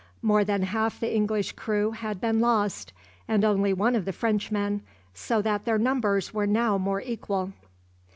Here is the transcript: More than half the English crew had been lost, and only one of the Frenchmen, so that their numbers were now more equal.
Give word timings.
More 0.23 0.43
than 0.43 0.63
half 0.63 0.99
the 0.99 1.13
English 1.15 1.51
crew 1.51 1.91
had 1.91 2.19
been 2.19 2.39
lost, 2.39 2.91
and 3.27 3.45
only 3.45 3.71
one 3.71 3.95
of 3.95 4.05
the 4.05 4.11
Frenchmen, 4.11 4.81
so 5.13 5.43
that 5.43 5.65
their 5.65 5.77
numbers 5.77 6.33
were 6.33 6.47
now 6.47 6.79
more 6.79 7.01
equal. 7.01 7.53